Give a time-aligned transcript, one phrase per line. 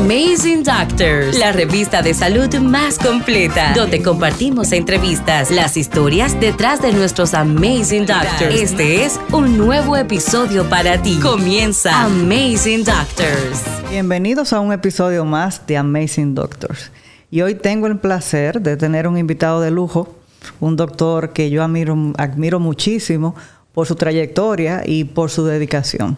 [0.00, 6.90] Amazing Doctors, la revista de salud más completa, donde compartimos entrevistas, las historias detrás de
[6.94, 8.54] nuestros Amazing Doctors.
[8.54, 11.18] Este es un nuevo episodio para ti.
[11.20, 13.62] Comienza Amazing Doctors.
[13.90, 16.90] Bienvenidos a un episodio más de Amazing Doctors.
[17.30, 20.16] Y hoy tengo el placer de tener un invitado de lujo,
[20.60, 23.34] un doctor que yo admiro, admiro muchísimo
[23.74, 26.16] por su trayectoria y por su dedicación.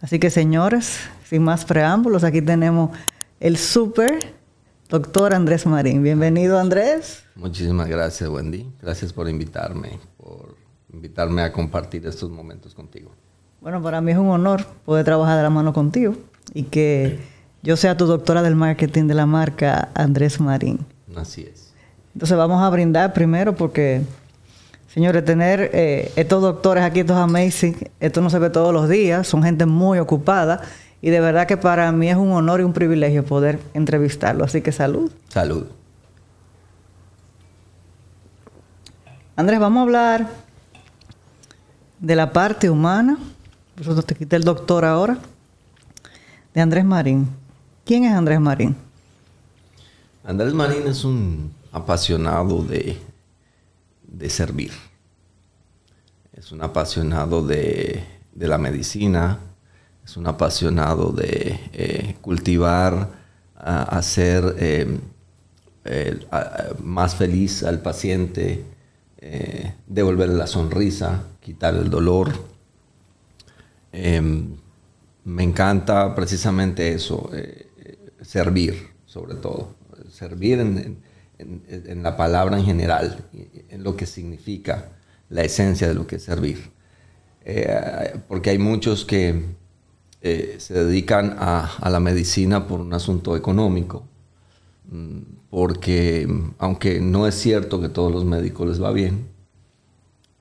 [0.00, 0.98] Así que señores,
[1.28, 2.90] sin más preámbulos, aquí tenemos
[3.40, 4.18] el super
[4.88, 6.02] doctor Andrés Marín.
[6.02, 7.22] Bienvenido Andrés.
[7.36, 8.66] Muchísimas gracias Wendy.
[8.82, 10.56] Gracias por invitarme, por
[10.92, 13.12] invitarme a compartir estos momentos contigo.
[13.60, 16.14] Bueno, para mí es un honor poder trabajar de la mano contigo
[16.52, 17.18] y que
[17.62, 20.84] yo sea tu doctora del marketing de la marca Andrés Marín.
[21.14, 21.72] Así es.
[22.14, 24.02] Entonces vamos a brindar primero porque
[24.88, 29.28] Señores, tener eh, estos doctores aquí, estos amazing, esto no se ve todos los días,
[29.28, 30.62] son gente muy ocupada
[31.00, 34.44] y de verdad que para mí es un honor y un privilegio poder entrevistarlo.
[34.44, 35.10] Así que salud.
[35.28, 35.66] Salud.
[39.36, 40.28] Andrés, vamos a hablar
[42.00, 43.18] de la parte humana.
[43.74, 45.18] Por eso te quité el doctor ahora.
[46.52, 47.28] De Andrés Marín.
[47.84, 48.76] ¿Quién es Andrés Marín?
[50.24, 52.98] Andrés Marín es un apasionado de,
[54.02, 54.72] de servir
[56.38, 58.04] es un apasionado de,
[58.34, 59.38] la medicina,
[60.08, 63.10] es un apasionado de eh, cultivar,
[63.54, 65.00] hacer em,
[66.82, 68.64] más feliz al paciente,
[69.18, 72.32] eh, devolverle la sonrisa, quitar el dolor.
[73.92, 74.56] Em,
[75.24, 77.68] me encanta precisamente eso, eh,
[78.22, 79.74] servir sobre todo,
[80.10, 81.02] servir en,
[81.38, 83.26] en, la palabra en general,
[83.68, 84.88] en lo que significa
[85.28, 86.70] la esencia de lo que es servir.
[87.44, 89.56] Eh, porque hay muchos que
[90.20, 94.04] eh, se dedican a, la medicina por un asunto económico,
[94.90, 95.18] mm,
[95.50, 99.28] porque aunque no es cierto que todos los médicos les va bien,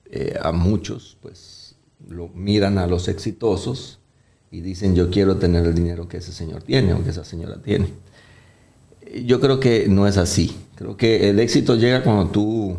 [0.09, 1.75] eh, a muchos pues
[2.07, 3.99] lo miran a los exitosos
[4.51, 7.61] y dicen yo quiero tener el dinero que ese señor tiene o que esa señora
[7.61, 7.93] tiene.
[9.25, 10.55] Yo creo que no es así.
[10.75, 12.77] Creo que el éxito llega cuando tú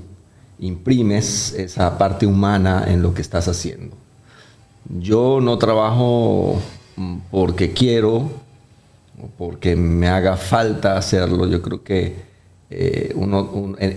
[0.58, 3.96] imprimes esa parte humana en lo que estás haciendo.
[4.88, 6.60] Yo no trabajo
[7.30, 8.30] porque quiero
[9.22, 11.46] o porque me haga falta hacerlo.
[11.46, 12.16] Yo creo que
[12.70, 13.14] eh,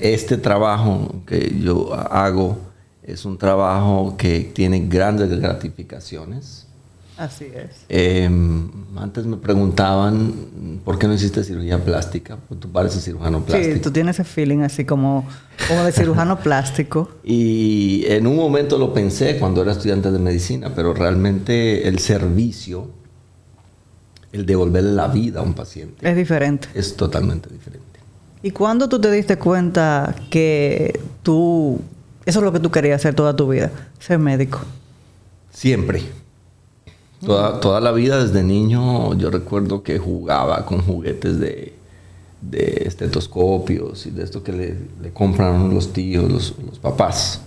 [0.02, 2.58] este trabajo que yo hago
[3.04, 6.68] es un trabajo que tiene grandes gratificaciones
[7.18, 7.86] Así es.
[7.90, 12.38] Em, antes me preguntaban por qué no hiciste cirugía plástica.
[12.48, 13.76] Pues tú pareces cirujano plástico.
[13.76, 15.28] Sí, tú tienes ese feeling así como,
[15.68, 17.10] como de cirujano plástico.
[17.24, 22.90] Y en un momento lo pensé cuando era estudiante de medicina, pero realmente el servicio,
[24.32, 26.10] el devolverle la vida a un paciente.
[26.10, 26.70] Es diferente.
[26.74, 27.86] Es totalmente diferente.
[28.42, 31.80] ¿Y cuándo tú te diste cuenta que tú,
[32.26, 34.62] eso es lo que tú querías hacer toda tu vida, ser médico?
[35.52, 36.21] Siempre
[37.26, 41.76] Toda, la vida desde niño yo recuerdo que jugaba con juguetes de,
[42.52, 47.42] estetoscopios y de esto que le, compran los tíos, los, papás.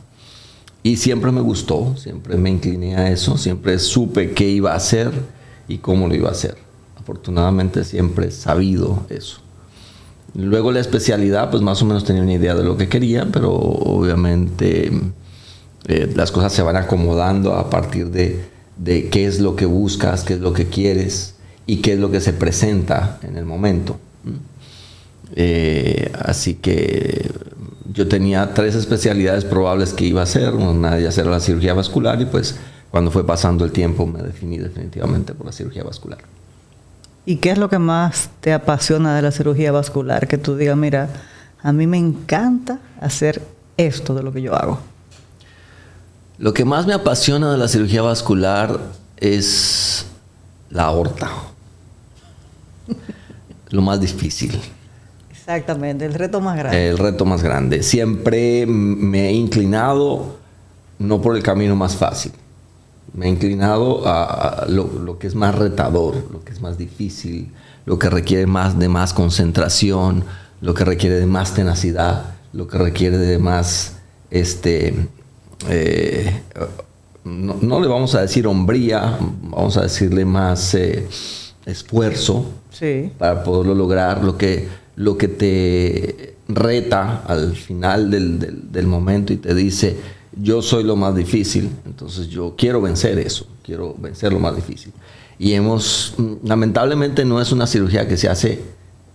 [0.84, 5.10] Y siempre me gustó, siempre me incliné a eso, siempre supe qué iba a hacer
[5.66, 6.56] y cómo lo iba a hacer.
[6.96, 9.38] Afortunadamente siempre he sabido eso.
[10.34, 13.52] Luego la especialidad, pues más o menos tenía una idea de lo que quería, pero
[13.52, 14.92] obviamente
[15.86, 20.24] eh, las cosas se van acomodando a partir de, de qué es lo que buscas,
[20.24, 21.34] qué es lo que quieres
[21.66, 23.98] y qué es lo que se presenta en el momento.
[25.36, 27.30] Eh, así que
[27.92, 30.54] yo tenía tres especialidades probables que iba a hacer.
[30.54, 32.56] Una de era la cirugía vascular y pues
[32.90, 36.18] cuando fue pasando el tiempo me definí definitivamente por la cirugía vascular.
[37.26, 40.28] ¿Y qué es lo que más te apasiona de la cirugía vascular?
[40.28, 41.08] Que tú digas, mira,
[41.62, 43.40] a mí me encanta hacer
[43.76, 44.78] esto de lo que yo hago.
[46.38, 48.80] Lo que más me apasiona de la cirugía vascular
[49.16, 50.06] es
[50.70, 51.30] la aorta.
[53.70, 54.60] Lo más difícil.
[55.30, 56.88] Exactamente, el reto más grande.
[56.88, 57.82] El reto más grande.
[57.82, 60.38] Siempre me he inclinado
[60.98, 62.32] no por el camino más fácil.
[63.12, 67.52] Me he inclinado a, lo, que es más retador, lo que es más difícil,
[67.86, 70.24] lo que requiere más de más concentración,
[70.60, 73.98] lo que requiere de más tenacidad, lo que requiere de más
[74.30, 75.08] este,
[75.68, 76.42] eh,
[77.24, 81.06] no, le vamos a decir hombría, vamos a decirle más eh,
[81.64, 82.46] esfuerzo
[83.18, 89.54] para poderlo lograr, lo que, lo que te reta al final del, momento y te
[89.54, 89.96] dice,
[90.38, 94.92] yo soy lo más difícil, entonces yo quiero vencer eso, quiero vencer lo más difícil.
[95.38, 96.14] Y hemos,
[96.44, 98.60] lamentablemente no es una cirugía que se hace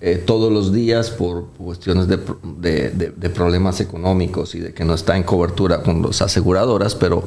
[0.02, 5.18] eh, todos los días por cuestiones de, de, problemas económicos y de que no está
[5.18, 7.24] en cobertura con las aseguradoras, pero,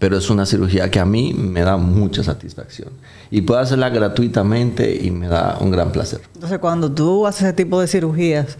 [0.00, 2.88] pero es una cirugía que a mí me da mucha satisfacción.
[3.30, 6.20] Y puedo hacerla gratuitamente y me da un gran placer.
[6.34, 8.58] Entonces, cuando tú haces ese tipo de cirugías,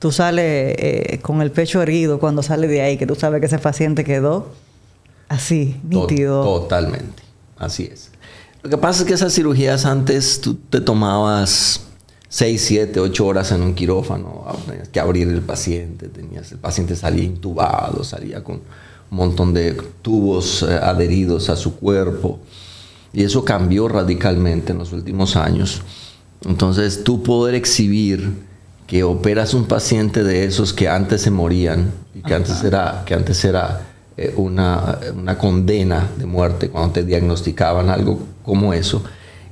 [0.00, 3.46] tú sales eh, con el pecho herido cuando sales de ahí, que tú sabes que
[3.46, 4.48] ese paciente quedó
[5.28, 6.42] así, nítido.
[6.42, 7.22] Totalmente,
[7.56, 8.10] así es.
[8.62, 11.86] Lo que pasa es que esas cirugías antes tú te tomabas
[12.30, 16.58] 6, 7, 8 horas en un quirófano, ah, tenías que abrir el paciente, tenías, el
[16.58, 18.60] paciente salía intubado, salía con
[19.10, 22.38] un montón de tubos eh, adheridos a su cuerpo.
[23.12, 25.82] Y eso cambió radicalmente en los últimos años.
[26.46, 28.32] Entonces, tú poder exhibir
[28.86, 33.14] que operas un paciente de esos que antes se morían y que antes era, que
[33.14, 39.02] antes era eh, una, una, condena de muerte cuando te diagnosticaban algo como eso.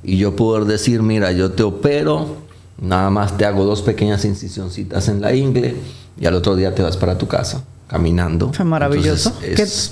[0.01, 2.38] Y yo poder decir, mira, yo te opero,
[2.81, 5.75] Nada más te hago dos pequeñas incisioncitas en la ingle
[6.19, 8.53] y al otro día te vas para tu casa caminando.
[8.53, 9.33] Fue maravilloso.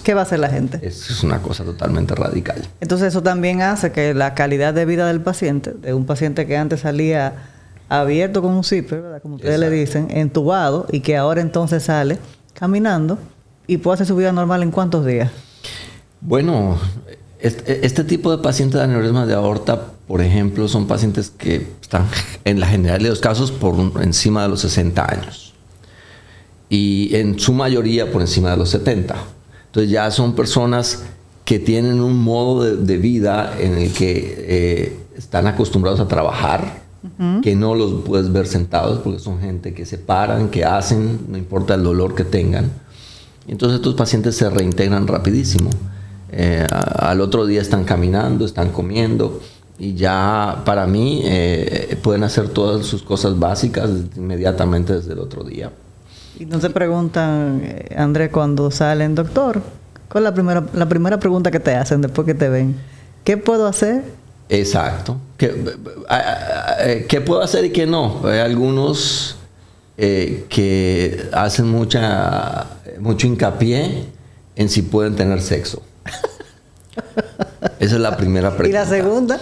[0.03, 0.79] ¿Qué, va a hacer la gente?
[0.83, 2.61] Es una cosa totalmente radical.
[2.79, 6.55] Entonces eso también hace que la calidad de vida del paciente, de un paciente que
[6.55, 7.33] antes salía
[7.89, 9.21] abierto con un zipper, ¿verdad?
[9.21, 12.19] como ustedes le dicen, entubado, y que ahora entonces sale
[12.53, 13.17] caminando
[13.65, 15.31] y puede hacer su vida normal en cuántos días.
[16.21, 16.77] Bueno,
[17.39, 22.07] este, este tipo de pacientes de aneurisma de aorta, por ejemplo, son pacientes que están
[22.45, 25.47] en la generalidad de los casos por encima de los 60 años
[26.69, 29.15] y en su mayoría por encima de los 70.
[29.67, 31.03] Entonces ya son personas
[31.45, 36.85] que tienen un modo de, vida en el que eh, están acostumbrados a trabajar,
[37.41, 41.37] que no los puedes ver sentados porque son gente que se paran, que hacen, no
[41.37, 42.69] importa el dolor que tengan.
[43.47, 45.69] Entonces estos pacientes se reintegran rapidísimo.
[46.31, 49.39] Eh, al otro día están caminando, están comiendo
[49.79, 55.43] y ya para mí eh, pueden hacer todas sus cosas básicas inmediatamente desde el otro
[55.43, 55.71] día.
[56.39, 59.61] Y no se preguntan, eh, André, cuando salen, doctor,
[60.09, 62.75] ¿cuál es la primera, la primera pregunta que te hacen después que te ven?
[63.23, 64.03] ¿Qué puedo hacer?
[64.49, 65.17] Exacto.
[65.37, 65.53] ¿Qué,
[67.07, 68.21] ¿qué puedo hacer y qué no?
[68.23, 69.35] Hay algunos
[69.97, 72.67] que hacen mucha,
[72.99, 74.05] mucho hincapié
[74.55, 75.81] en si pueden tener sexo.
[77.79, 78.69] Esa es la primera pregunta.
[78.69, 79.39] ¿Y la segunda?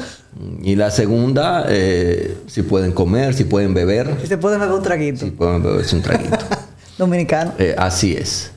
[0.61, 4.17] Y la segunda, eh, si pueden comer, si pueden beber.
[4.21, 5.19] Si se pueden beber un traguito.
[5.25, 6.37] Si pueden beberse un traguito.
[6.97, 7.53] Dominicano.
[7.57, 8.51] Eh, así es.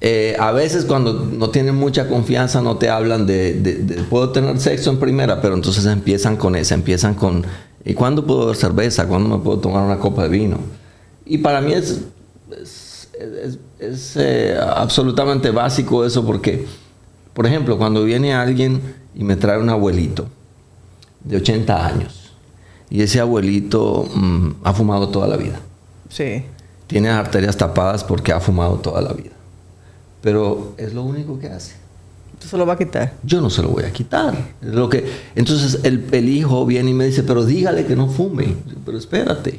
[0.00, 4.90] Eh, a veces cuando no tienen mucha confianza no te hablan de, puedo tener sexo
[4.90, 7.46] en primera, pero entonces empiezan con eso, empiezan con
[7.84, 9.06] ¿y cuándo puedo beber cerveza?
[9.06, 10.58] ¿Cuándo me puedo tomar una copa de vino?
[11.24, 12.00] Y para mí es,
[13.78, 14.16] es
[14.60, 16.66] absolutamente básico eso porque
[17.32, 18.80] por ejemplo, cuando viene alguien
[19.14, 20.28] y me trae un abuelito
[21.24, 22.22] de 80 años
[22.92, 25.58] y ese abuelito mm, ha fumado toda la vida.
[26.10, 26.44] Sí.
[26.86, 29.30] Tiene arterias tapadas porque ha fumado toda la vida.
[30.20, 31.74] Pero es lo único que hace.
[32.38, 33.14] ¿Tú se lo va a quitar?
[33.22, 34.34] Yo no se lo voy a quitar.
[34.60, 38.56] lo que, entonces el, el hijo viene y me dice, pero dígale que no fume.
[38.84, 39.58] Pero espérate.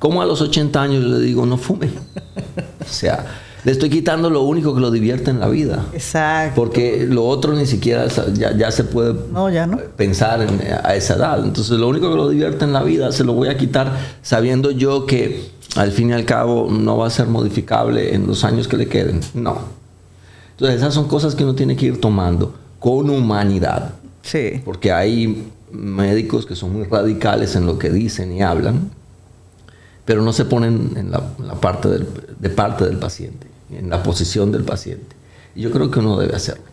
[0.00, 1.90] ¿Cómo a los 80 años le digo no fume?
[2.80, 3.24] o sea,
[3.64, 5.86] le estoy quitando lo único que lo divierte en la vida.
[5.92, 6.54] Exacto.
[6.54, 9.14] Porque lo otro ni siquiera ya, se puede
[9.96, 10.46] pensar
[10.84, 11.44] a esa edad.
[11.44, 14.70] Entonces lo único que lo divierte en la vida se lo voy a quitar sabiendo
[14.70, 18.68] yo que al fin y al cabo no va a ser modificable en los años
[18.68, 19.20] que le queden.
[19.34, 19.58] No.
[20.52, 23.94] Entonces esas son cosas que uno tiene que ir tomando con humanidad.
[24.22, 24.62] Sí.
[24.64, 28.90] Porque hay médicos que son muy radicales en lo que dicen y hablan
[30.08, 31.20] pero no se ponen en la,
[31.60, 35.16] parte de parte del paciente, en la posición del paciente.
[35.54, 36.64] Y yo creo que uno debe hacerlo.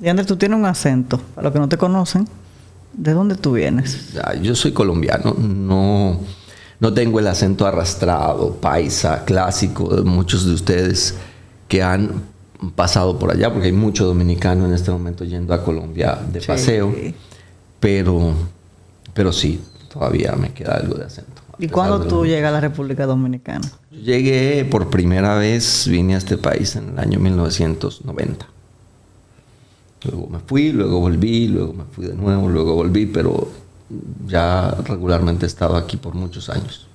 [0.00, 2.28] Y Andrés, tú tienes un acento, para los que no te conocen,
[2.92, 4.14] ¿de dónde tú vienes?
[4.42, 6.20] Yo soy colombiano, no,
[6.80, 11.14] no tengo el acento arrastrado, paisa, clásico de muchos de ustedes
[11.68, 12.22] que han
[12.74, 16.94] pasado por allá, porque hay muchos dominicanos en este momento yendo a Colombia de paseo,
[17.80, 18.34] pero,
[19.14, 19.60] pero sí,
[19.92, 21.42] todavía me queda algo de acento.
[21.58, 23.70] ¿Y cuándo tú llegas a la República Dominicana?
[23.90, 28.46] llegué por primera vez, vine a este país en el año 1990.
[30.04, 33.48] Luego me fui, luego volví, luego me fui de nuevo, luego volví, pero
[34.26, 36.86] ya regularmente he estado aquí por muchos años.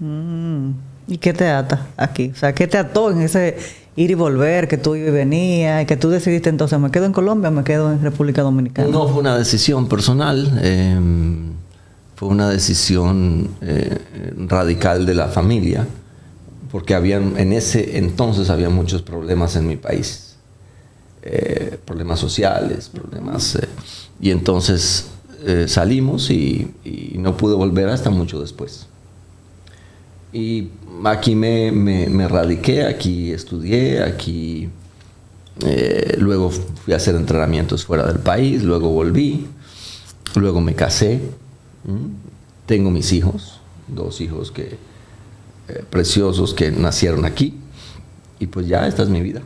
[0.00, 0.70] Mm.
[1.06, 2.30] ¿Y qué te ata aquí?
[2.34, 3.56] O sea, ¿qué te ató en ese
[3.96, 7.06] ir y volver, que tú ibas y venías, y que tú decidiste entonces, ¿me quedo
[7.06, 8.88] en Colombia o me quedo en República Dominicana?
[8.88, 10.60] No, fue una decisión personal.
[10.62, 10.98] Eh,
[12.18, 13.96] fue una decisión eh,
[14.48, 15.86] radical de la familia,
[16.72, 20.34] porque habían, en ese entonces había muchos problemas en mi país,
[21.22, 23.54] eh, problemas sociales, problemas...
[23.54, 23.68] Eh,
[24.20, 25.06] y entonces
[25.68, 26.74] salimos y,
[27.14, 28.88] no pude volver hasta mucho después.
[30.32, 30.70] Y
[31.04, 34.68] aquí me, me, radiqué, aquí estudié, aquí
[36.18, 39.46] luego fui a hacer entrenamientos fuera del país, luego volví,
[40.34, 41.20] luego me casé,
[42.66, 44.78] tengo mis hijos, dos hijos que,
[45.68, 47.54] eh, preciosos que nacieron aquí,
[48.38, 49.42] y pues ya esta es mi vida.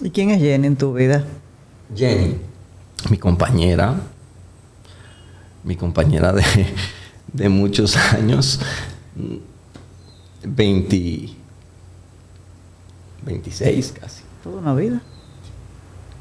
[0.00, 1.24] ¿Y quién es Jenny en tu vida?
[1.94, 2.36] Jenny,
[3.10, 4.00] mi compañera,
[5.64, 6.32] mi compañera
[7.32, 8.60] de, muchos años,
[10.44, 11.30] 20,
[13.24, 14.22] 26 casi.
[14.42, 15.02] Toda una vida.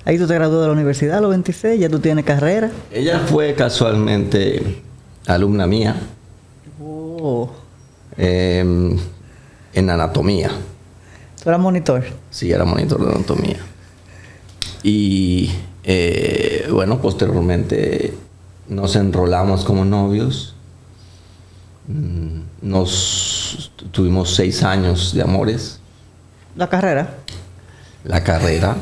[0.05, 2.69] Ahí tú te graduaste de la universidad a los 26, ya tú tienes carrera.
[2.91, 4.83] Ella fue casualmente
[5.25, 5.95] alumna mía.
[6.79, 7.50] Oh.
[8.15, 8.97] Em,
[9.74, 10.51] en anatomía.
[11.43, 12.03] ¿Tú eras monitor?
[12.29, 13.57] Sí, era monitor de anatomía.
[14.83, 15.51] Y
[15.83, 18.13] eh, bueno, posteriormente
[18.69, 20.55] nos enrolamos como novios.
[21.88, 25.79] Mm, nos tuvimos seis años de amores.
[26.55, 27.15] ¿La carrera?
[28.03, 28.75] La carrera.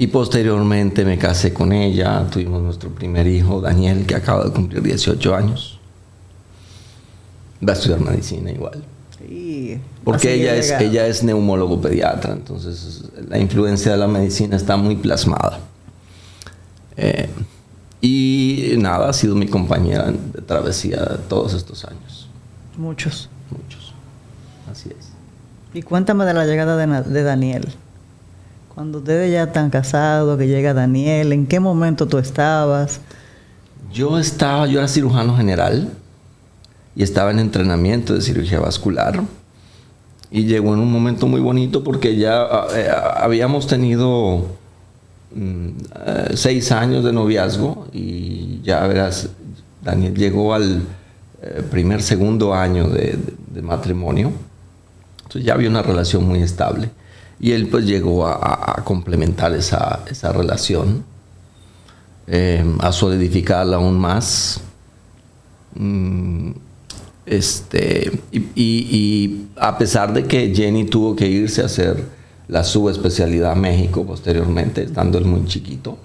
[0.00, 2.26] Y posteriormente me casé con ella.
[2.30, 5.78] Tuvimos nuestro primer hijo, Daniel, que acaba de cumplir 18 años.
[7.62, 8.82] Va a estudiar medicina igual.
[10.02, 14.96] Porque ella es, ella es neumólogo pediatra, entonces la influencia de la medicina está muy
[14.96, 15.60] plasmada.
[16.96, 17.28] Eh,
[18.00, 22.26] y nada, ha sido mi compañera de travesía todos estos años.
[22.78, 23.28] Muchos.
[23.50, 23.92] Muchos.
[24.72, 25.10] Así es.
[25.74, 27.68] Y cuéntame de la llegada de, Daniel.
[28.74, 33.00] Cuando ustedes ya están casados, que llega Daniel, ¿en qué momento tú estabas?
[33.92, 35.88] Yo estaba, yo era cirujano general
[36.94, 39.22] y estaba en entrenamiento de cirugía vascular.
[40.30, 44.46] Y llegó en un momento muy bonito porque ya ah, eh, habíamos tenido
[45.34, 45.68] mm,
[46.06, 49.30] eh, seis años de noviazgo y ya verás,
[49.82, 50.82] Daniel llegó al
[51.42, 53.18] eh, primer, segundo año de,
[53.62, 54.30] matrimonio.
[55.18, 56.90] Entonces ya había una relación muy estable.
[57.40, 61.04] Y él pues llegó a, complementar esa, esa relación,
[62.80, 64.60] a solidificarla aún más.
[65.74, 66.50] Mm,
[67.26, 72.04] este, y, a pesar de que Jenny tuvo que irse a hacer
[72.48, 75.96] la subespecialidad a México posteriormente, estando él muy chiquito,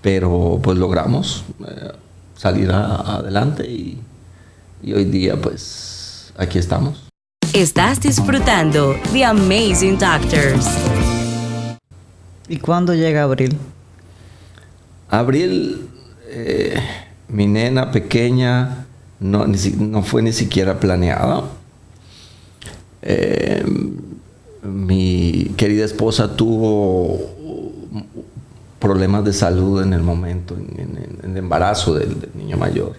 [0.00, 1.92] pero pues logramos eh,
[2.36, 7.03] salir adelante y hoy día pues aquí estamos.
[7.54, 10.66] Estás disfrutando The Amazing Doctors.
[12.48, 13.56] ¿Y cuándo llega Abril?
[15.08, 15.88] Abril,
[16.26, 16.80] eh,
[17.28, 18.86] mi nena pequeña,
[19.20, 19.46] no,
[20.02, 21.44] fue ni siquiera planeada.
[23.02, 23.64] Eh,
[24.64, 27.20] mi querida esposa tuvo
[28.80, 32.94] problemas de salud en el momento, en, el embarazo del, niño mayor.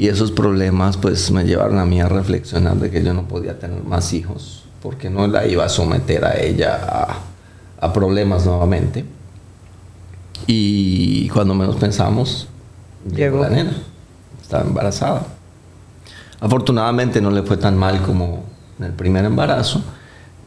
[0.00, 3.58] Y esos problemas pues me llevaron a mí a reflexionar de que yo no podía
[3.58, 7.06] tener más hijos, porque no la iba a someter a ella
[7.78, 9.04] a, problemas nuevamente.
[10.46, 12.48] Y cuando menos pensamos,
[13.14, 13.76] llegó la nena
[14.40, 15.26] estaba embarazada.
[16.40, 18.44] Afortunadamente no le fue tan mal como
[18.78, 19.82] en el primer embarazo,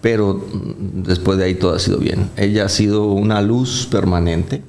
[0.02, 0.44] pero
[0.80, 2.32] después de ahí todo ha sido bien.
[2.38, 4.64] Ella ha sido una luz permanente.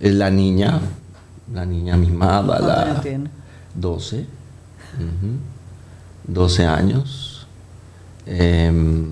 [0.00, 0.80] Es la niña,
[1.52, 3.39] la niña mimada, la tiene?
[3.74, 4.26] 12.
[6.26, 7.46] 12 años.
[8.26, 9.08] Em,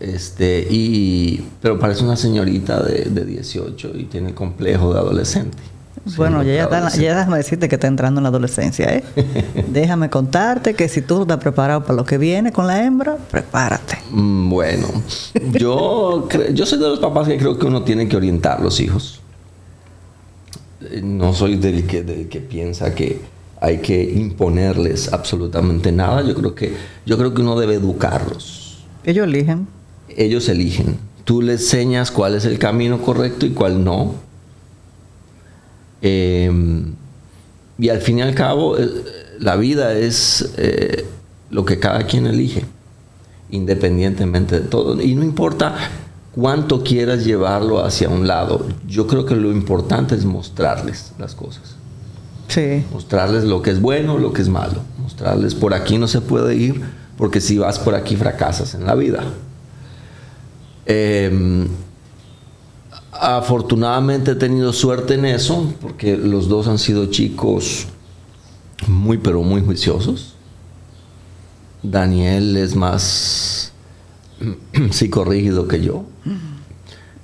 [0.00, 5.74] este, y, pero parece una señorita de, de 18 y tiene el complejo de adolescente
[6.16, 9.04] bueno, ya, está, ya déjame decirte que está entrando en la adolescencia, ¿eh?
[9.68, 13.98] déjame contarte que si tú estás preparado para lo que viene con la hembra, prepárate.
[14.10, 14.86] Mm, bueno,
[15.52, 18.80] yo, yo soy de los papás que creo que uno tiene que orientar a los
[18.80, 19.20] hijos.
[20.82, 23.22] Eh, no soy del que, del que piensa que
[23.64, 26.22] hay que imponerles absolutamente nada.
[26.22, 26.74] Yo creo que,
[27.06, 28.84] yo creo que uno debe educarlos.
[29.04, 29.66] Ellos eligen.
[30.08, 30.98] Ellos eligen.
[31.24, 34.14] Tú les enseñas cuál es el camino correcto y cuál no
[36.06, 36.94] Em,
[37.78, 38.86] y al fin y al cabo, eh,
[39.40, 41.06] la vida es eh,
[41.48, 42.62] lo que cada quien elige,
[43.50, 45.00] independientemente de todo.
[45.00, 45.74] Y no importa
[46.34, 51.76] cuánto quieras llevarlo hacia un lado, yo creo que lo importante es mostrarles las cosas.
[52.48, 52.84] Sí.
[52.92, 54.80] Mostrarles lo que es bueno, lo que es malo.
[55.00, 56.82] Mostrarles por aquí no se puede ir,
[57.16, 59.24] porque si vas por aquí fracasas en la vida.
[60.86, 61.66] Eh,
[63.16, 67.86] Afortunadamente he tenido suerte en eso, porque los dos han sido chicos
[68.88, 70.34] muy, pero muy juiciosos.
[71.82, 73.72] Daniel es más
[74.90, 76.04] psicorrígido que yo.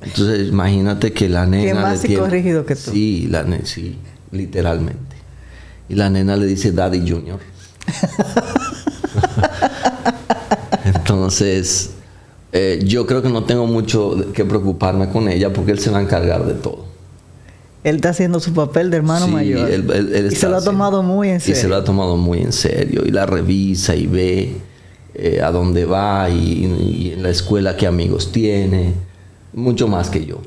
[0.01, 1.65] Entonces, imagínate que la nena.
[1.65, 2.91] Que más le tiene- psicorrígido que tú.
[2.93, 3.97] Sí, la ne- sí,
[4.31, 5.10] literalmente.
[5.91, 7.39] Y la nena le dice Daddy Junior.
[10.85, 11.91] Entonces,
[12.53, 15.99] eh, yo creo que no tengo mucho que preocuparme con ella porque él se va
[15.99, 16.87] a encargar de todo.
[17.83, 19.71] Él está haciendo su papel de hermano Sí, mayor.
[19.71, 21.61] él- él- él y se lo ha haciendo- tomado muy en Y serio.
[21.61, 23.03] se lo ha tomado muy en serio.
[23.07, 24.57] Y la revisa y ve
[25.15, 28.95] eh, a dónde va y, y en la escuela qué amigos tiene.
[29.53, 30.41] Mucho más que yo.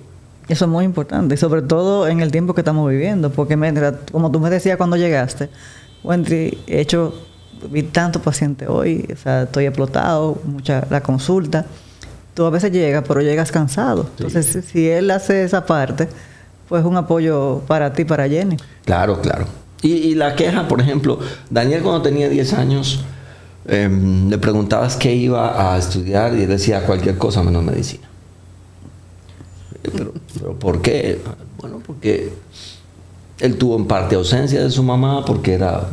[0.49, 3.99] Eso es muy importante, y sobre todo en el tiempo que estamos viviendo, porque mira,
[4.11, 5.49] como tú me decías cuando llegaste,
[6.03, 7.13] Wendy, he hecho,
[7.71, 11.65] vi tantos pacientes hoy, o sea, estoy explotado, mucha la consulta.
[12.33, 14.07] Tú a veces llegas, pero llegas cansado.
[14.17, 16.09] Entonces, si- si él hace esa parte,
[16.67, 18.57] pues un apoyo para ti, para Jenny.
[18.85, 19.45] Claro, claro.
[19.81, 21.19] Y, y la queja, por ejemplo,
[21.49, 23.01] Daniel cuando tenía 10 años,
[23.65, 28.07] em, le preguntabas qué iba a estudiar y él decía cualquier cosa menos medicina.
[29.83, 31.21] Pero, pero ¿por qué?
[31.59, 32.31] Bueno, porque
[33.39, 35.89] él tuvo en parte ausencia de su mamá porque era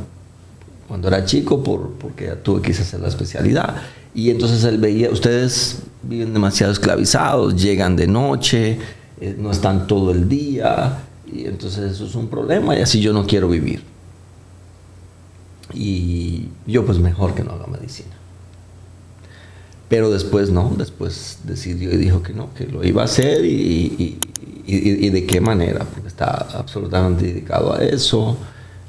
[0.88, 3.76] cuando era chico por, porque ya tuve que hacer la especialidad.
[4.14, 8.78] Y entonces él veía ustedes viven demasiado esclavizados llegan de noche
[9.20, 10.98] eh, no están todo el día
[11.30, 13.82] y entonces eso es un problema y así yo no quiero vivir.
[15.74, 18.19] Y yo pues mejor que no haga medicina
[19.90, 23.50] pero después no, después decidió y dijo que no, que lo iba a hacer y,
[23.98, 24.18] y-
[24.66, 28.36] y- y de qué manera, porque está absolutamente dedicado a eso,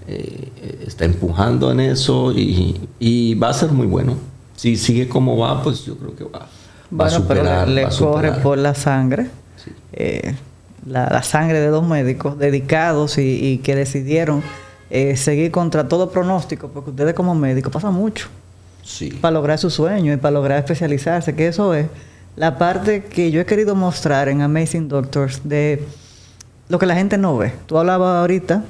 [0.08, 0.50] eh,
[0.88, 4.16] está empujando en eso y, y va a ser muy bueno.
[4.56, 6.48] Si sigue como va, pues yo creo que va, va a
[6.92, 7.66] Bueno, superar.
[7.66, 9.28] pero le, va a le corre por la sangre,
[9.64, 9.72] Sí.
[9.94, 10.36] eh,
[10.86, 14.42] la, la sangre de dos médicos dedicados y, y que decidieron
[14.92, 18.28] eh, seguir contra todo pronóstico, porque ustedes como médicos pasa mucho
[18.84, 19.10] Sí.
[19.12, 21.88] para lograr su sueño y para lograr especializarse, que eso es
[22.36, 25.84] la parte que yo he querido mostrar en Amazing Doctors de
[26.70, 27.54] lo que la gente no ve.
[27.68, 28.64] Tú hablabas ahorita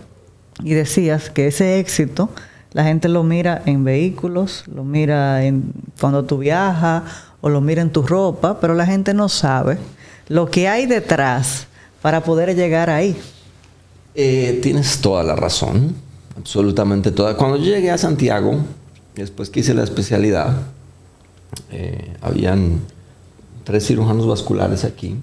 [0.63, 2.29] y decías que ese éxito
[2.73, 7.03] la gente lo mira en vehículos, lo mira en cuando tú viajas
[7.41, 9.77] o lo mira en tu ropa, pero la gente no sabe
[10.27, 11.67] lo que hay detrás
[12.01, 13.15] para poder llegar ahí.
[14.15, 15.95] Eh, tienes toda la razón,
[16.37, 17.35] absolutamente toda.
[17.35, 18.57] Cuando yo llegué a Santiago,
[19.15, 20.61] después que hice la especialidad,
[21.71, 22.79] eh, habían
[23.63, 25.17] tres cirujanos vasculares aquí,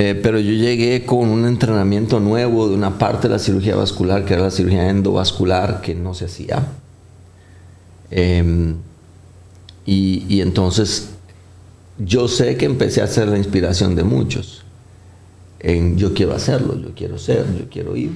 [0.00, 4.24] Eh, pero yo llegué con un entrenamiento nuevo de una parte de la cirugía vascular,
[4.24, 6.64] que era la cirugía endovascular, que no se hacía.
[8.10, 8.76] Em,
[9.84, 11.08] y, y entonces
[11.98, 14.62] yo sé que empecé a ser la inspiración de muchos
[15.60, 18.12] en yo quiero hacerlo, yo quiero ser, yo quiero ir.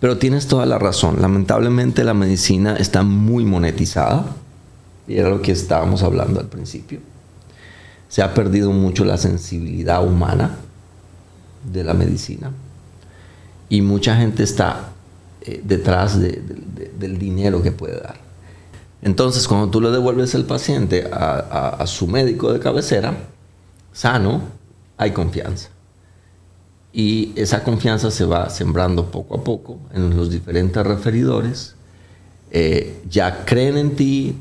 [0.00, 1.20] Pero tienes toda la razón.
[1.20, 4.24] Lamentablemente la medicina está muy monetizada.
[5.06, 7.00] Y era lo que estábamos hablando al principio.
[8.08, 10.56] Se ha perdido mucho la sensibilidad humana
[11.72, 12.50] de la medicina.
[13.68, 14.90] Y mucha gente está
[15.42, 18.16] eh, detrás de- de- de- del dinero que puede dar.
[19.02, 23.16] Entonces, cuando tú le devuelves el paciente a su médico de cabecera,
[23.92, 24.42] sano,
[24.96, 25.68] hay confianza.
[26.98, 31.76] Y esa confianza se va sembrando poco a poco en los diferentes referidores.
[32.50, 34.34] Eh, ya creen en ti,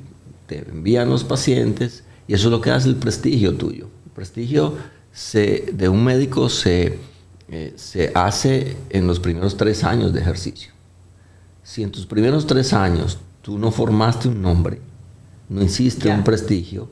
[0.48, 3.90] te envían los pacientes y eso es lo que hace el prestigio tuyo.
[4.08, 4.74] El prestigio
[5.12, 6.98] se- de un médico se,
[7.50, 10.72] eh, se hace en los primeros tres años de ejercicio.
[11.62, 14.82] Si en tus primeros tres años tú no formaste un nombre,
[15.48, 16.90] no hiciste un prestigio,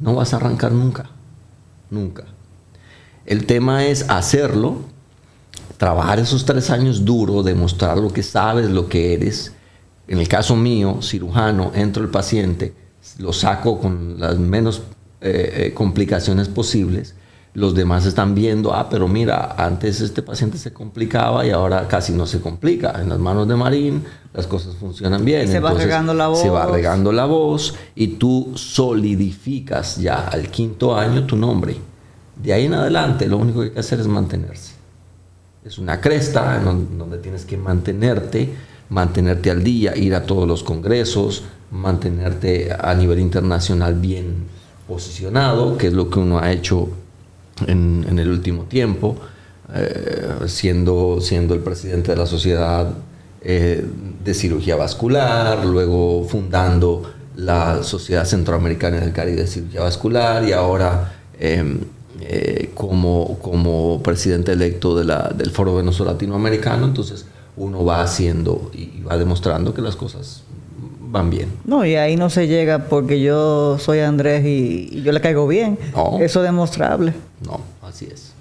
[0.00, 1.08] no vas a arrancar nunca.
[1.88, 2.24] Nunca.
[3.26, 4.92] El tema es hacerlo,
[5.76, 9.52] trabajar esos tres años duro, demostrar lo que sabes, lo que eres.
[10.06, 12.74] En el caso mío, cirujano, entro el paciente,
[13.18, 14.82] lo saco con las menos
[15.20, 17.14] eh, eh, complicaciones posibles.
[17.54, 22.12] Los demás están viendo, ah, pero mira, antes este paciente se complicaba y ahora casi
[22.12, 23.00] no se complica.
[23.00, 25.44] En las manos de Marín las cosas funcionan bien.
[25.44, 26.74] Y se va regando la Se va voz.
[26.74, 31.76] regando la voz y tú solidificas ya al quinto año tu nombre.
[32.42, 34.72] De ahí en adelante lo único que hay que hacer es mantenerse.
[35.64, 38.52] Es una cresta en don- donde tienes que mantenerte,
[38.90, 44.44] mantenerte al día, ir a todos los congresos, mantenerte a nivel internacional bien
[44.86, 46.88] posicionado, que es lo que uno ha hecho
[47.66, 49.16] en, el último tiempo,
[49.74, 52.90] eh, siendo, siendo el presidente de la Sociedad
[53.40, 53.84] eh,
[54.22, 61.14] de Cirugía Vascular, luego fundando la Sociedad Centroamericana del Caribe de Cirugía Vascular y ahora
[61.40, 61.78] eh,
[62.20, 68.70] eh, como, como presidente electo de la- del Foro Venoso Latinoamericano, entonces uno va haciendo
[68.74, 70.42] y va demostrando que las cosas
[71.00, 71.48] van bien.
[71.64, 75.46] No, y ahí no se llega porque yo soy Andrés y, y yo le caigo
[75.46, 75.78] bien.
[75.94, 76.18] No.
[76.20, 77.14] Eso es demostrable.
[77.44, 78.32] No, así es.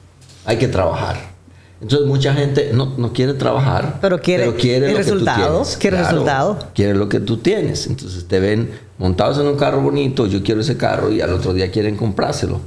[0.46, 1.34] hay que trabajar.
[1.82, 5.98] Entonces mucha gente no, no quiere trabajar, pero quiere, el lo resultado, que tú quiere
[5.98, 6.60] resultado.
[6.74, 7.88] Quiere lo que tú tienes.
[7.88, 11.54] Entonces te ven montados en un carro bonito, yo quiero ese carro y al otro
[11.54, 12.62] día quieren comprárselo,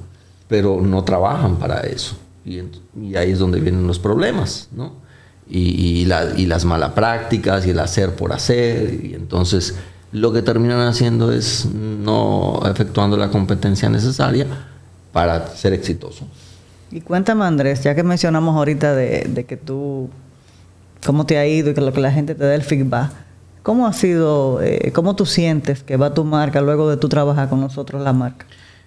[0.49, 2.17] pero no trabajan para eso.
[2.45, 2.61] Y,
[3.17, 4.95] ahí es donde vienen los problemas, ¿no?
[5.49, 9.01] Y, y, la, y las malas prácticas y el hacer por hacer.
[9.03, 9.77] Y entonces
[10.13, 14.47] lo que terminan haciendo es no efectuando la competencia necesaria
[15.13, 16.27] para ser exitoso.
[16.91, 20.09] Y cuéntame, Andrés, ya que mencionamos ahorita de, que tú,
[21.05, 23.11] cómo te ha ido y que lo que la gente te da el feedback,
[23.63, 27.49] ¿cómo ha sido, eh, cómo tú sientes que va tu marca luego de tú trabajar
[27.49, 28.47] con nosotros la marca?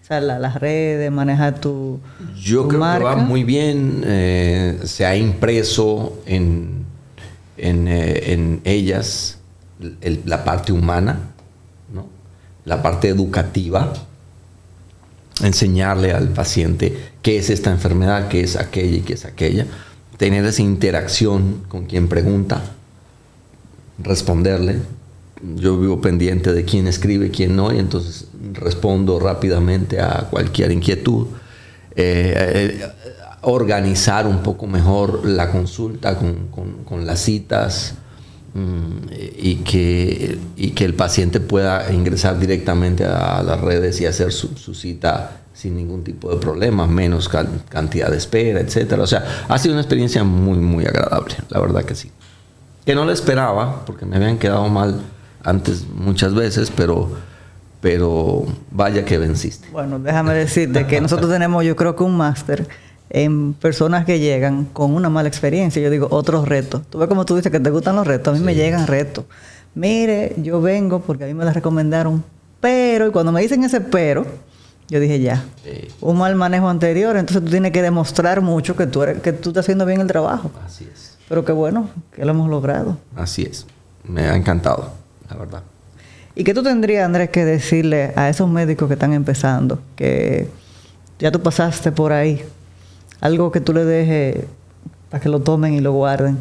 [0.10, 2.00] Sea, las redes, manejar tu.
[2.36, 4.02] Yo creo que va muy bien.
[4.06, 6.84] Eh, se ha impreso en,
[7.58, 9.38] en, eh, ellas
[10.26, 11.20] la parte humana,
[11.94, 12.08] ¿no?
[12.66, 13.94] la parte educativa
[15.42, 19.68] enseñarle al paciente qué es esta enfermedad, qué es aquella y qué es aquella,
[20.18, 22.62] tener esa interacción con quien pregunta,
[24.00, 24.80] responderle.
[25.56, 31.28] Yo vivo pendiente de quién escribe, quién no, y entonces respondo rápidamente a cualquier inquietud.
[31.96, 32.88] Eh, eh,
[33.42, 37.94] organizar un poco mejor la consulta con, las citas
[38.54, 44.34] mm, y, que, y que el paciente pueda ingresar directamente a las redes y hacer
[44.34, 47.30] su, su cita sin ningún tipo de problema, menos
[47.70, 49.04] cantidad de espera, etcétera.
[49.04, 52.12] O sea, ha sido una experiencia muy, muy agradable, la verdad que sí.
[52.86, 55.02] Que no la esperaba, porque me habían quedado mal
[55.44, 57.10] antes muchas veces, pero,
[57.82, 59.70] pero vaya que venciste.
[59.72, 62.68] Bueno, déjame decirte que nosotros tenemos, yo creo que un máster
[63.10, 65.82] en personas que llegan con una mala experiencia.
[65.82, 66.84] Yo digo, otros retos.
[66.90, 69.26] Tú ves como tú dices que te gustan los retos, a mí me llegan retos.
[69.76, 72.24] Mire, yo vengo porque a mí me la recomendaron,
[72.60, 74.26] pero, y cuando me dicen ese pero,
[74.90, 75.44] yo dije ya.
[76.02, 79.50] Un mal manejo anterior, entonces tú tienes que demostrar mucho que tú, eres, que tú
[79.50, 80.52] estás haciendo bien el trabajo.
[80.66, 81.18] Así es.
[81.30, 82.98] Pero qué bueno que lo hemos logrado.
[83.16, 83.68] Así es.
[84.04, 84.94] Me ha encantado,
[85.30, 85.64] la verdad.
[86.36, 89.82] ¿Y qué tú tendrías, Andrés, que decirle a esos médicos que están empezando?
[89.96, 90.48] Que
[91.20, 92.42] ya tú pasaste por ahí.
[93.20, 94.46] Algo que tú le dejes
[95.10, 96.38] para que lo tomen y lo guarden.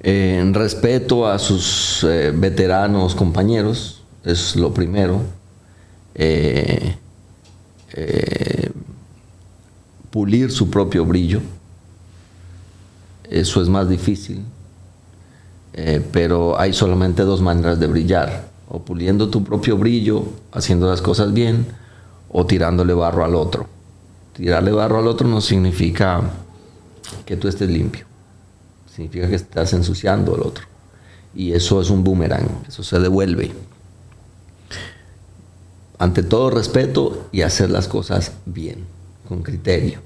[0.00, 5.22] en respeto a sus eh, veteranos compañeros, es lo primero
[6.14, 6.96] eh,
[7.92, 8.70] eh,
[10.10, 11.40] pulir su propio brillo.
[13.30, 14.42] Eso es más difícil,
[15.80, 21.00] eh, pero hay solamente dos maneras de brillar, o puliendo tu propio brillo, haciendo las
[21.00, 21.66] cosas bien,
[22.30, 23.68] o tirándole barro al otro.
[24.34, 26.20] Tirarle barro al otro no significa
[27.24, 28.06] que tú estés limpio,
[28.92, 30.64] significa que estás ensuciando al otro.
[31.32, 33.52] Y eso es un boomerang, eso se devuelve
[36.00, 38.84] ante todo respeto y hacer las cosas bien,
[39.28, 40.00] con criterio.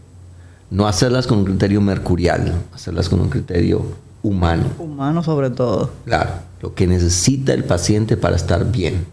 [0.70, 3.82] No hacerlas con un criterio mercurial, hacerlas con un criterio
[4.22, 4.64] humano.
[4.78, 5.90] Humano sobre todo.
[6.04, 6.30] Claro,
[6.60, 9.06] lo que necesita el paciente para estar bien.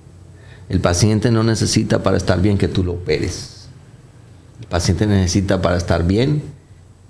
[0.70, 3.68] El paciente no necesita para estar bien que tú lo operes.
[4.62, 6.44] El paciente necesita para estar bien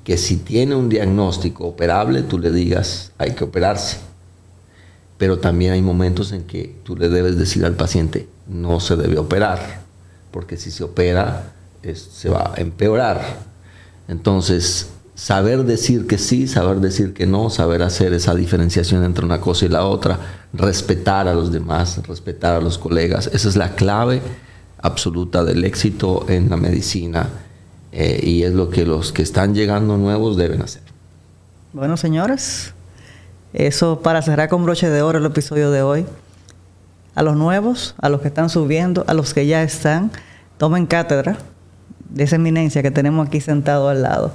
[0.04, 3.98] que si tiene un diagnóstico operable, tú le digas, hay que operarse.
[5.18, 9.18] Pero también hay momentos en que tú le debes decir al paciente, no se debe
[9.18, 9.82] operar,
[10.32, 11.52] porque si se opera
[11.94, 13.22] se va a empeorar.
[14.08, 19.42] Entonces, saber decir que sí, saber decir que no, saber hacer esa diferenciación entre una
[19.42, 20.18] cosa y la otra,
[20.54, 24.22] respetar a los demás, respetar a los colegas, esa es la clave
[24.82, 27.28] absoluta del éxito en la medicina
[27.92, 30.84] eh, y es lo que los que están llegando nuevos deben hacer.
[31.74, 32.74] Bueno, señores,
[33.52, 36.06] eso para cerrar con broche de oro el episodio de hoy
[37.16, 40.12] a los nuevos, a los que están subiendo, a los que ya están,
[40.58, 41.40] tomen cátedra
[42.08, 44.32] de esa eminencia que tenemos aquí sentado al lado.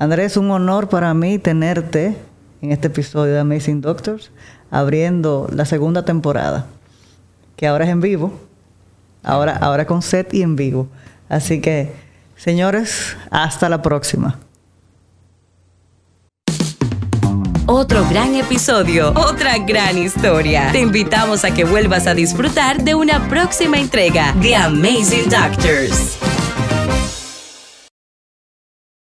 [0.00, 2.16] Andrés, un honor para mí tenerte
[2.62, 4.30] en este episodio de Amazing Doctors,
[4.70, 6.66] abriendo la segunda temporada,
[7.56, 8.32] que ahora es en vivo,
[9.24, 10.86] ahora, ahora con set y en vivo.
[11.28, 11.92] Así que,
[12.36, 14.38] señores, hasta la próxima.
[17.66, 20.68] Otro gran episodio, otra gran historia.
[20.70, 26.37] Te invitamos a que vuelvas a disfrutar de una próxima entrega de Amazing Doctors.